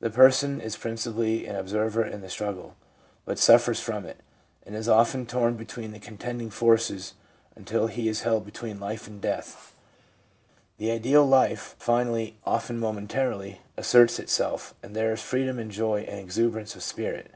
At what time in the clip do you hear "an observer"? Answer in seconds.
1.46-2.04